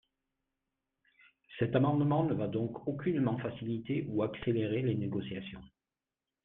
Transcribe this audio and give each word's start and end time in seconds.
Cet 1.59 1.75
amendement 1.75 2.23
ne 2.23 2.33
va 2.33 2.47
donc 2.47 2.87
aucunement 2.87 3.37
faciliter 3.37 4.07
ou 4.09 4.23
accélérer 4.23 4.81
les 4.81 4.95
négociations. 4.97 5.61